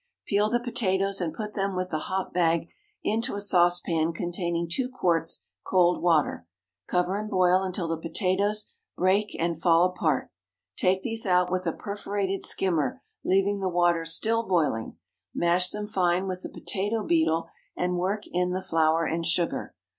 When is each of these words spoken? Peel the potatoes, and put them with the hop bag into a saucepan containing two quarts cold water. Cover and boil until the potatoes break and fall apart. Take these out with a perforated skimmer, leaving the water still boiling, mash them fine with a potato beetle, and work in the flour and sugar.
Peel 0.25 0.49
the 0.49 0.59
potatoes, 0.59 1.21
and 1.21 1.31
put 1.31 1.53
them 1.53 1.75
with 1.75 1.91
the 1.91 1.99
hop 2.09 2.33
bag 2.33 2.67
into 3.03 3.35
a 3.35 3.39
saucepan 3.39 4.11
containing 4.13 4.67
two 4.67 4.89
quarts 4.89 5.45
cold 5.63 6.01
water. 6.01 6.47
Cover 6.87 7.19
and 7.19 7.29
boil 7.29 7.61
until 7.61 7.87
the 7.87 7.99
potatoes 7.99 8.73
break 8.97 9.35
and 9.39 9.61
fall 9.61 9.83
apart. 9.85 10.31
Take 10.75 11.03
these 11.03 11.27
out 11.27 11.51
with 11.51 11.67
a 11.67 11.71
perforated 11.71 12.43
skimmer, 12.43 13.03
leaving 13.23 13.59
the 13.59 13.69
water 13.69 14.03
still 14.03 14.41
boiling, 14.41 14.97
mash 15.35 15.69
them 15.69 15.85
fine 15.85 16.25
with 16.27 16.43
a 16.43 16.49
potato 16.49 17.03
beetle, 17.05 17.49
and 17.77 17.99
work 17.99 18.23
in 18.25 18.53
the 18.53 18.63
flour 18.63 19.05
and 19.05 19.23
sugar. 19.23 19.75